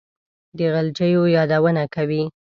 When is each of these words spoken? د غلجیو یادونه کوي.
د 0.57 0.59
غلجیو 0.73 1.23
یادونه 1.35 1.83
کوي. 1.95 2.23